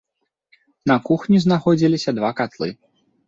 На 0.91 0.95
кухні 1.09 1.41
знаходзіліся 1.45 2.13
два 2.21 2.33
катлы. 2.43 2.73